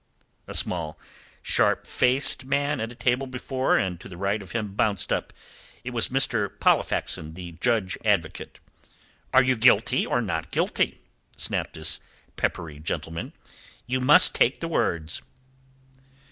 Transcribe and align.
A 0.47 0.55
small, 0.55 0.97
sharp 1.43 1.85
faced 1.85 2.43
man 2.45 2.79
at 2.79 2.91
a 2.91 2.95
table 2.95 3.27
before 3.27 3.77
and 3.77 3.99
to 3.99 4.09
the 4.09 4.17
right 4.17 4.41
of 4.41 4.51
him 4.51 4.73
bounced 4.73 5.13
up. 5.13 5.31
It 5.83 5.91
was 5.91 6.09
Mr. 6.09 6.49
Pollexfen, 6.57 7.35
the 7.35 7.51
Judge 7.61 7.99
Advocate. 8.03 8.59
"Are 9.31 9.43
you 9.43 9.55
guilty 9.55 10.03
or 10.07 10.19
not 10.19 10.49
guilty?" 10.49 11.01
snapped 11.37 11.75
this 11.75 11.99
peppery 12.35 12.79
gentleman. 12.79 13.33
"You 13.85 14.01
must 14.01 14.33
take 14.33 14.59
the 14.59 14.67
words." 14.67 15.21